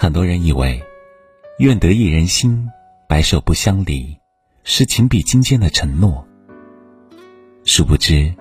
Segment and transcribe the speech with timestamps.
[0.00, 0.80] 很多人以为
[1.58, 2.70] “愿得一人心，
[3.08, 4.16] 白首不相离”
[4.62, 6.24] 是情比金坚的承诺，
[7.64, 8.32] 殊不知，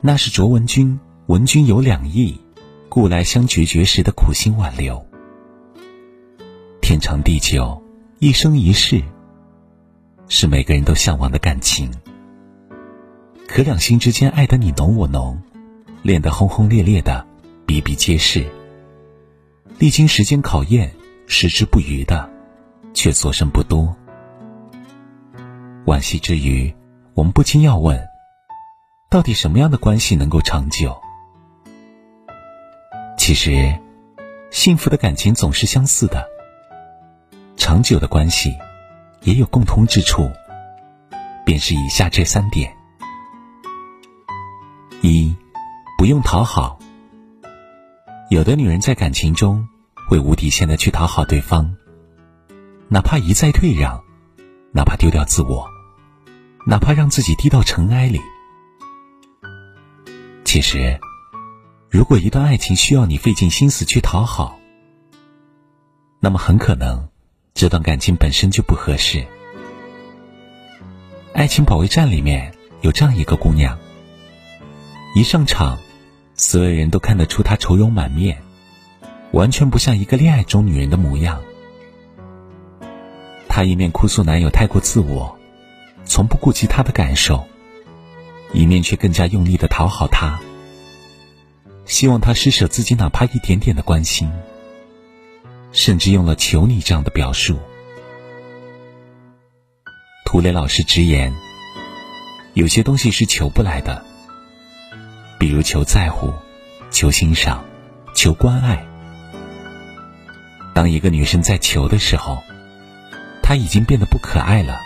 [0.00, 0.98] 那是卓文君
[1.28, 2.40] “闻君有两意，
[2.88, 5.04] 故来相决绝”时的苦心挽留。
[6.80, 7.82] 天长地久，
[8.18, 9.02] 一生一世，
[10.28, 11.90] 是每个人都向往的感情。
[13.46, 15.38] 可两心之间爱得你浓我浓，
[16.00, 17.26] 恋得轰轰烈烈的
[17.66, 18.42] 比比皆是。
[19.76, 20.94] 历经时间考验，
[21.26, 22.30] 矢志不渝的，
[22.94, 23.94] 却所剩不多。
[25.84, 26.72] 惋惜之余，
[27.14, 28.00] 我们不禁要问：
[29.10, 30.96] 到底什么样的关系能够长久？
[33.18, 33.76] 其实，
[34.52, 36.24] 幸福的感情总是相似的，
[37.56, 38.56] 长久的关系
[39.22, 40.30] 也有共通之处，
[41.44, 42.72] 便是以下这三点：
[45.02, 45.34] 一，
[45.98, 46.78] 不用讨好。
[48.30, 49.68] 有的女人在感情中
[50.08, 51.74] 会无底线的去讨好对方，
[52.88, 54.02] 哪怕一再退让，
[54.72, 55.68] 哪怕丢掉自我，
[56.66, 58.20] 哪怕让自己低到尘埃里。
[60.44, 60.98] 其实，
[61.90, 64.58] 如果一段爱情需要你费尽心思去讨好，
[66.20, 67.08] 那么很可能
[67.54, 69.18] 这段感情本身就不合适。
[71.34, 73.78] 《爱情保卫战》里面有这样一个姑娘，
[75.14, 75.78] 一上场。
[76.36, 78.42] 所有人都看得出她愁容满面，
[79.34, 81.42] 完全不像一个恋爱中女人的模样。
[83.48, 85.36] 她一面哭诉男友太过自我，
[86.04, 87.44] 从不顾及她的感受，
[88.52, 90.40] 一面却更加用力的讨好他，
[91.84, 94.30] 希望他施舍自己哪怕一点点的关心，
[95.72, 97.58] 甚至用了“求你”这样的表述。
[100.24, 101.34] 涂磊老师直言，
[102.52, 104.04] 有些东西是求不来的。
[105.40, 106.32] 比如求在乎、
[106.92, 107.64] 求欣赏、
[108.14, 108.93] 求关爱。
[110.74, 112.42] 当一个女生在求的时候，
[113.42, 114.80] 她已经变得不可爱了。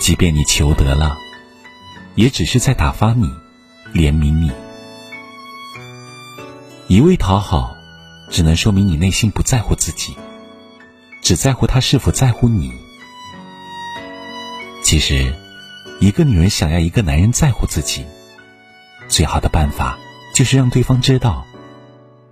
[0.00, 1.16] 即便你求得了，
[2.14, 3.26] 也只是在打发你、
[3.94, 4.52] 怜悯你。
[6.88, 7.74] 一味讨好，
[8.30, 10.14] 只能说明你内心不在乎自己，
[11.22, 12.72] 只在乎他是否在乎你。
[14.84, 15.34] 其实，
[16.00, 18.04] 一个女人想要一个男人在乎自己。
[19.08, 19.98] 最好的办法
[20.34, 21.46] 就是让对方知道，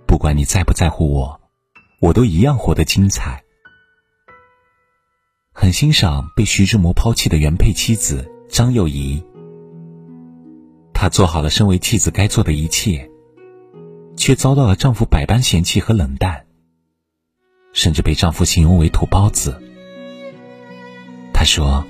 [0.05, 1.40] 不管你在不在乎我，
[2.01, 3.43] 我都一样活得精彩。
[5.53, 9.23] 很欣赏被徐志摩抛弃的原配妻子张幼仪，
[10.93, 13.07] 她做好了身为妻子该做的一切，
[14.17, 16.47] 却遭到了丈夫百般嫌弃和冷淡，
[17.71, 19.61] 甚至被丈夫形容为土包子。
[21.31, 21.85] 她说，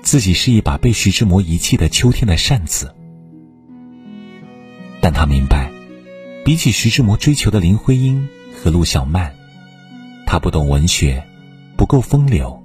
[0.00, 2.94] 自己是一把被徐志摩遗弃的秋天的扇子。
[5.02, 5.70] 但她明白，
[6.42, 8.26] 比起徐志摩追求的林徽因
[8.56, 9.34] 和陆小曼，
[10.32, 11.22] 他不懂文学，
[11.76, 12.58] 不够风流。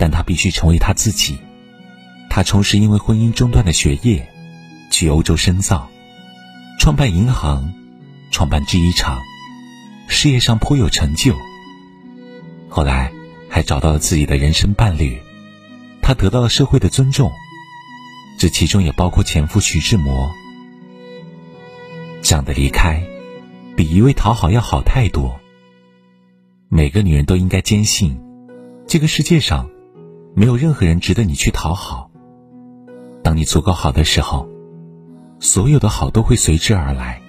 [0.00, 1.38] 但他必须成为他自己。
[2.28, 4.28] 他重拾因为婚姻中断的学业，
[4.90, 5.88] 去欧洲深造，
[6.80, 7.72] 创办银行，
[8.32, 9.20] 创办制衣厂，
[10.08, 11.36] 事业上颇有成就。
[12.68, 13.12] 后来
[13.48, 15.16] 还找到了自己的人生伴侣，
[16.02, 17.30] 他得到了社会的尊重，
[18.40, 20.34] 这其中也包括前夫徐志摩。
[22.22, 23.00] 这样的离开，
[23.76, 25.38] 比一味讨好要好太多。
[26.76, 28.18] 每个女人都应该坚信，
[28.88, 29.70] 这个世界上
[30.34, 32.10] 没有任何人值得你去讨好。
[33.22, 34.48] 当你足够好的时候，
[35.38, 37.22] 所有的好都会随之而来。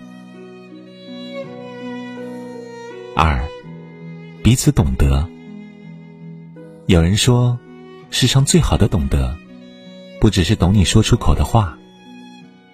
[3.15, 3.47] 二，
[4.41, 5.29] 彼此懂得。
[6.87, 7.59] 有人说，
[8.09, 9.37] 世上最好的懂得，
[10.19, 11.77] 不只是懂你说出口的话，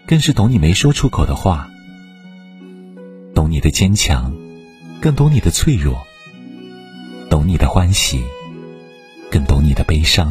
[0.08, 1.70] 更是懂你没说出口的话。
[3.36, 4.34] 懂你的坚强，
[5.02, 5.98] 更懂你的脆弱；
[7.32, 8.22] 懂你的欢喜，
[9.32, 10.28] 更懂你的悲伤；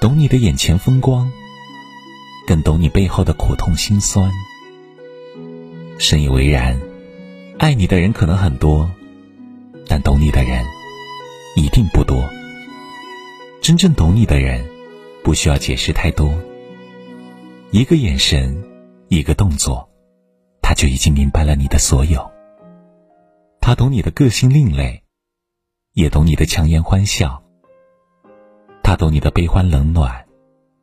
[0.00, 1.28] 懂你的眼前风光，
[2.46, 4.30] 更懂你背后的苦痛心酸。
[5.98, 6.80] 深以为然，
[7.58, 8.88] 爱你的人可能很多，
[9.88, 10.64] 但懂你的人
[11.56, 12.24] 一定不多。
[13.60, 14.64] 真正懂你的人，
[15.24, 16.32] 不需要解释太多，
[17.72, 18.62] 一个眼神，
[19.08, 19.88] 一个动作。
[20.62, 22.30] 他就已经明白了你的所有。
[23.60, 25.01] 他懂你的个性另类，
[25.94, 27.42] 也懂你的强颜欢笑。
[28.82, 30.26] 他懂你的悲欢冷暖，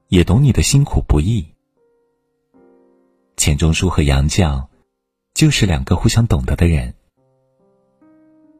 [0.07, 1.56] 也懂你的辛苦不易。
[3.35, 4.67] 钱钟书和杨绛，
[5.33, 6.94] 就是两个互相懂得的人。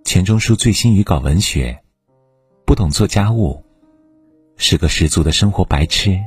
[0.04, 1.84] 钱钟书醉心于搞文学，
[2.66, 3.64] 不懂做家务，
[4.58, 6.20] 是个十足的生活白痴。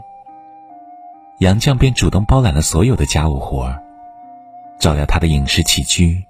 [1.40, 3.82] 杨绛便主动包揽了所有的家务活儿。
[4.78, 6.24] 照料他的饮食起居，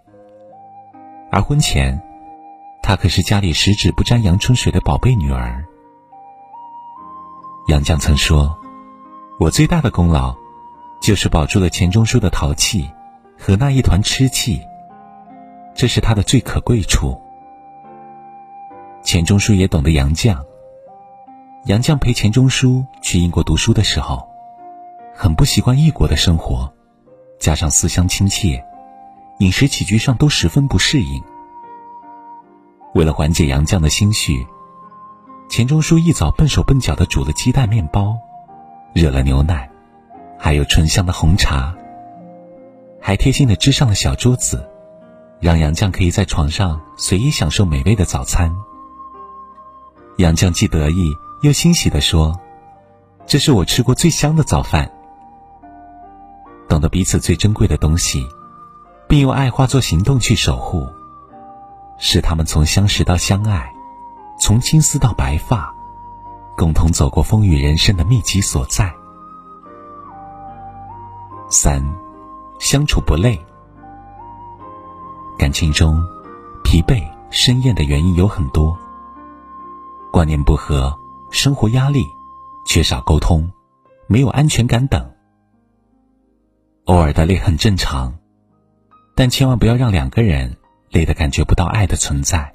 [1.31, 1.99] 而婚前，
[2.83, 5.65] 她可是家里十指不沾阳春水的宝贝女儿。
[7.69, 8.59] 杨绛曾说
[9.39, 10.35] ：“我最大的功劳，
[11.01, 12.91] 就是保住了钱钟书的淘气
[13.39, 14.61] 和那一团痴气，
[15.75, 17.19] 这是他的最可贵处。”
[19.03, 20.37] 钱钟书也懂得杨绛。
[21.67, 24.29] 杨绛陪钱钟书去英国读书的时候，
[25.15, 26.71] 很不习惯异国的生活，
[27.39, 28.63] 加上思乡亲切，
[29.39, 31.23] 饮食起居上都十分不适应。
[32.95, 34.47] 为了缓解杨绛的心绪，
[35.49, 38.17] 钱钟书一早笨手笨脚的煮了鸡蛋面包，
[38.93, 39.71] 热了牛奶，
[40.39, 41.75] 还有醇香的红茶，
[43.01, 44.69] 还贴心的支上了小桌子，
[45.41, 48.55] 让杨绛可以在床上随意享受美味的早餐。
[50.19, 51.11] 杨绛既得意
[51.41, 52.39] 又欣喜地说
[53.27, 54.93] ：“这是我吃过最香的早饭。”
[56.69, 58.27] 懂得彼此最珍贵的东西，
[59.09, 60.87] 并用爱化作行动去守护，
[62.05, 63.73] 是他们从相识到相爱，
[64.37, 65.73] 从青丝到白发，
[66.57, 68.93] 共同走过风雨人生的秘籍所在。
[71.49, 71.81] 三，
[72.59, 73.41] 相处不累。
[75.39, 76.05] 感情中，
[76.65, 77.01] 疲惫、
[77.31, 78.77] 生厌的原因有很多。
[80.11, 80.93] 观念不合、
[81.31, 82.05] 生活压力、
[82.67, 83.49] 缺少沟通、
[84.09, 85.09] 没有安全感等，
[86.87, 88.13] 偶尔的累很正常，
[89.15, 90.57] 但千万不要让两个人
[90.93, 92.55] 累得感觉不到爱的存在。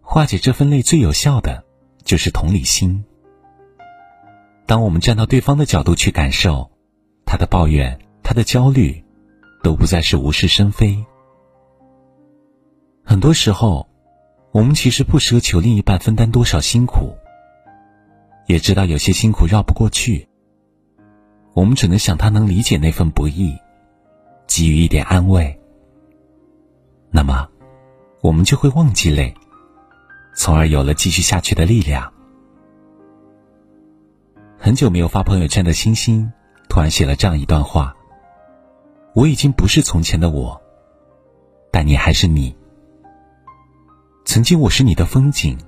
[0.00, 1.64] 化解这份累最有效的
[2.04, 3.04] 就是同理心。
[4.64, 6.70] 当我们站到对方的角度去感受，
[7.26, 9.04] 他的抱怨、他的焦虑，
[9.62, 11.04] 都不再是无事生非。
[13.04, 13.88] 很多时候。
[14.52, 17.16] 我们其实不奢求另一半分担多少辛苦，
[18.46, 20.28] 也知道有些辛苦绕不过去。
[21.54, 23.56] 我们只能想他能理解那份不易，
[24.46, 25.58] 给予一点安慰。
[27.14, 27.46] 那么，
[28.22, 29.34] 我们就会忘记累，
[30.34, 32.10] 从而有了继续下去的力量。
[34.58, 36.32] 很久没有发朋友圈的星星，
[36.70, 37.94] 突然写了这样一段话：
[39.14, 40.58] 我已经不是从前的我，
[41.70, 42.56] 但你还是你。
[44.24, 45.58] 曾经我是你的风景，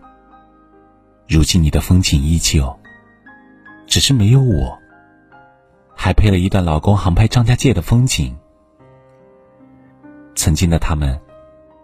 [1.28, 2.74] 如今你的风景依旧，
[3.86, 4.78] 只是没有我，
[5.94, 8.34] 还配了一段老公航拍张家界的风景。
[10.34, 11.20] 曾经的他们，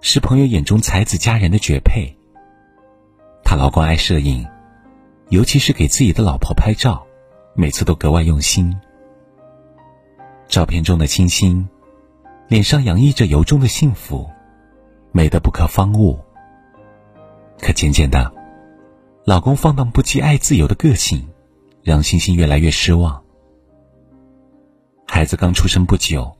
[0.00, 2.16] 是朋友眼中才子佳人的绝配。
[3.44, 4.46] 她老公爱摄影，
[5.28, 7.06] 尤其是给自己的老婆拍照，
[7.54, 8.74] 每次都格外用心。
[10.48, 11.68] 照片中的清新，
[12.48, 14.28] 脸上洋溢着由衷的幸福，
[15.12, 16.18] 美得不可方物。
[17.58, 18.32] 可渐渐的，
[19.24, 21.28] 老公放荡不羁、爱自由的个性，
[21.82, 23.22] 让星星越来越失望。
[25.06, 26.36] 孩子刚出生不久，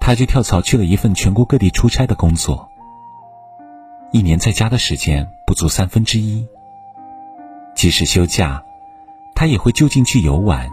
[0.00, 2.69] 他就跳槽去了一份全国各地出差的工作。
[4.12, 6.46] 一年在家的时间不足三分之一。
[7.74, 8.62] 即使休假，
[9.34, 10.70] 他也会就近去游玩，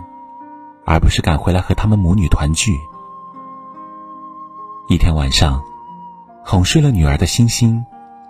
[0.85, 2.71] 而不是赶回来和他们母女团聚。
[4.89, 5.61] 一天晚上，
[6.43, 7.85] 哄睡了女儿的星星。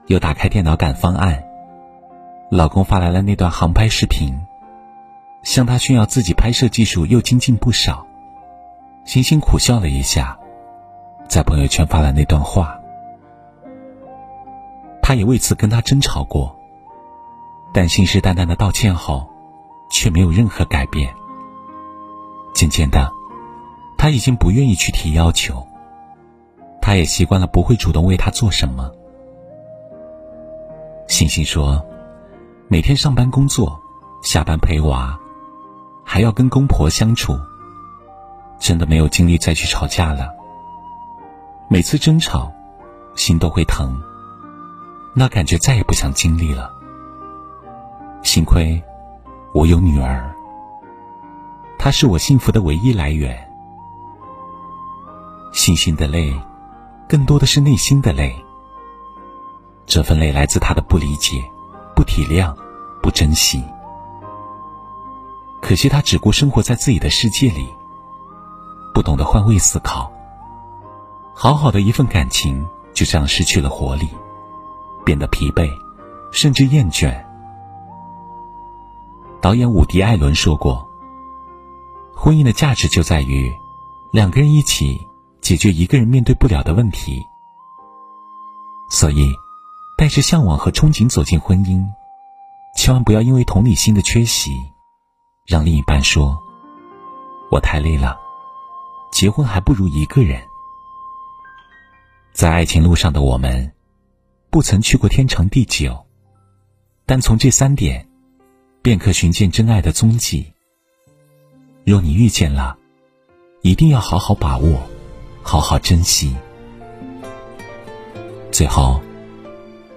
[0.07, 1.43] 又打开电脑赶方案，
[2.49, 4.33] 老公发来了那段航拍视频，
[5.43, 8.07] 向她炫耀自己拍摄技术又精进不少。
[9.03, 10.39] 星星苦笑了一下，
[11.27, 12.76] 在朋友圈发了那段话。
[15.07, 16.53] 他也为此跟他争吵过，
[17.73, 19.25] 但信誓旦旦的道歉后，
[19.89, 21.15] 却没有任何改变。
[22.53, 23.09] 渐渐的，
[23.97, 25.65] 他已经不愿意去提要求，
[26.81, 28.91] 他也习惯了不会主动为他做什么。
[31.07, 31.81] 星星说
[32.67, 33.79] ：“每天上班工作，
[34.21, 35.17] 下班陪娃，
[36.03, 37.33] 还要跟公婆相处，
[38.59, 40.27] 真的没有精力再去吵架了。
[41.69, 42.51] 每次争吵，
[43.15, 43.97] 心都会疼，
[45.19, 46.71] 那感觉再也不想经历了。
[48.21, 48.79] 幸亏
[49.51, 50.31] 我有女儿，
[51.79, 53.35] 她是我幸福的唯一来源。
[55.53, 56.39] 星星的泪，
[57.09, 58.31] 更多的是内心的泪。”
[59.87, 61.43] 这份累来自他的不理解、
[61.95, 62.55] 不体谅、
[63.01, 63.63] 不珍惜。
[65.63, 67.67] 可惜他只顾生活在自己的世界里，
[68.93, 70.11] 不懂得换位思考。
[71.33, 74.07] 好好的一份感情就这样失去了活力，
[75.07, 75.71] 变得疲惫，
[76.33, 77.15] 甚至厌倦。
[79.39, 80.85] 导演伍迪·艾伦说过
[82.13, 83.49] ：“婚姻的价值就在于
[84.11, 84.99] 两个人一起
[85.39, 87.23] 解决一个人面对不了的问题。”
[88.91, 89.33] 所以。
[89.99, 91.83] 带着向往和憧憬走进婚姻，
[92.75, 94.51] 千万不要因为同理心的缺席，
[95.47, 96.37] 让另一半说
[97.49, 98.15] ：“我太累了，
[99.11, 100.39] 结婚还不如一个人。”
[102.31, 103.73] 在爱情路上的我们，
[104.49, 106.05] 不曾去过天长地久，
[107.05, 108.07] 但从这三点，
[108.81, 110.53] 便可寻见真爱的踪迹。
[111.83, 112.77] 若你遇见了，
[113.61, 114.81] 一定要好好把握，
[115.41, 116.35] 好好珍惜。
[118.51, 119.01] 最后，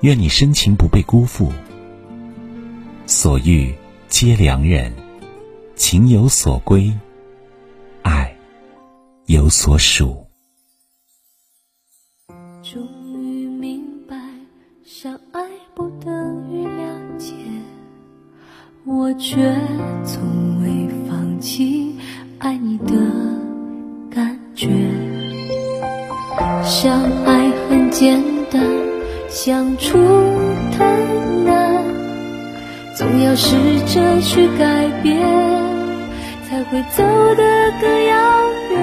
[0.02, 1.52] 愿你深情不被辜负，
[3.06, 3.74] 所遇
[4.08, 4.92] 皆良人，
[5.76, 6.92] 情有所归，
[8.02, 8.36] 爱
[9.26, 10.29] 有所属。
[19.20, 19.36] 却
[20.02, 21.94] 从未放弃
[22.38, 22.94] 爱你的
[24.10, 24.66] 感觉。
[26.64, 28.62] 相爱很简单。
[29.28, 29.96] 相处
[30.76, 30.96] 太
[31.44, 31.84] 难，
[32.96, 33.54] 总要试
[33.86, 35.20] 着去改变，
[36.48, 37.04] 才会走
[37.36, 38.16] 得更遥
[38.72, 38.80] 远。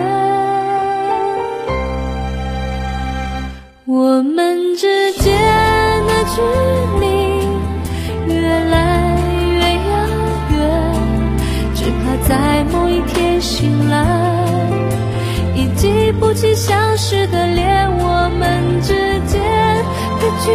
[3.86, 5.34] 我们之间
[6.06, 6.42] 的距
[7.02, 7.17] 离
[12.28, 14.06] 在某一天醒来，
[15.56, 17.88] 已记不起相识的脸。
[17.98, 18.94] 我们之
[19.28, 19.38] 间。
[20.20, 20.50] 的距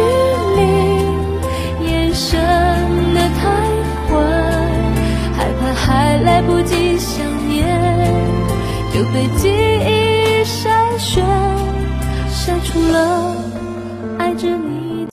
[0.57, 2.37] 离延伸
[3.13, 3.41] 的太
[4.09, 4.19] 快，
[5.37, 7.65] 害怕还来不及想念，
[8.93, 11.23] 就被记忆筛选，
[12.29, 13.35] 筛出了
[14.19, 14.82] 爱着你。